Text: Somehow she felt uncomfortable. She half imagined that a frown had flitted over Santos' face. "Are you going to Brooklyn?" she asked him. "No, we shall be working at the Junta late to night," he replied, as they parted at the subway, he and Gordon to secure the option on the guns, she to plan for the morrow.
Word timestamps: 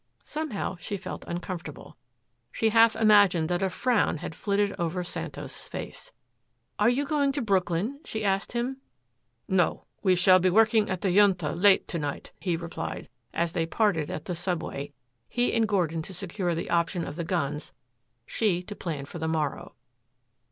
Somehow 0.23 0.77
she 0.79 0.97
felt 0.97 1.25
uncomfortable. 1.27 1.95
She 2.51 2.69
half 2.69 2.95
imagined 2.95 3.49
that 3.49 3.61
a 3.61 3.69
frown 3.69 4.17
had 4.17 4.33
flitted 4.33 4.73
over 4.79 5.03
Santos' 5.03 5.67
face. 5.67 6.11
"Are 6.79 6.89
you 6.89 7.05
going 7.05 7.31
to 7.33 7.41
Brooklyn?" 7.43 7.99
she 8.03 8.25
asked 8.25 8.53
him. 8.53 8.77
"No, 9.47 9.85
we 10.01 10.15
shall 10.15 10.39
be 10.39 10.49
working 10.49 10.89
at 10.89 11.01
the 11.01 11.11
Junta 11.15 11.51
late 11.51 11.87
to 11.89 11.99
night," 11.99 12.31
he 12.39 12.57
replied, 12.57 13.09
as 13.31 13.51
they 13.51 13.67
parted 13.67 14.09
at 14.09 14.25
the 14.25 14.33
subway, 14.33 14.91
he 15.29 15.53
and 15.53 15.67
Gordon 15.67 16.01
to 16.01 16.15
secure 16.15 16.55
the 16.55 16.71
option 16.71 17.05
on 17.05 17.13
the 17.13 17.23
guns, 17.23 17.71
she 18.25 18.63
to 18.63 18.75
plan 18.75 19.05
for 19.05 19.19
the 19.19 19.27
morrow. 19.27 19.75